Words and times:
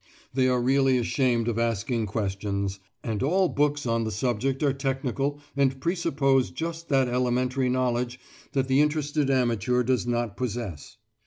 They 0.33 0.47
are 0.47 0.59
really 0.59 0.97
ashamed 0.97 1.47
of 1.47 1.59
asking 1.59 2.07
questions; 2.07 2.79
and 3.03 3.21
all 3.21 3.47
books 3.49 3.85
on 3.85 4.03
the 4.03 4.09
subject 4.09 4.63
are 4.63 4.73
technical 4.73 5.39
and 5.55 5.79
presuppose 5.79 6.49
just 6.49 6.89
that 6.89 7.07
elementary 7.07 7.69
knowledge 7.69 8.19
that 8.53 8.67
the 8.67 8.81
interested 8.81 9.29
amateur 9.29 9.83
does 9.83 10.07
not 10.07 10.35
possess. 10.35 10.97